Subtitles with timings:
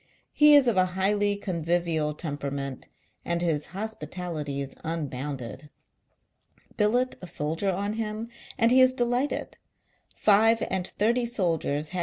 [0.33, 2.87] He is of a highly convivial temperament,
[3.23, 5.69] and his hospitality is un bounded.
[6.75, 8.27] Billet a soldier on him,
[8.57, 9.59] and he is delighted.
[10.15, 11.99] Five aud thirty soldiers had M.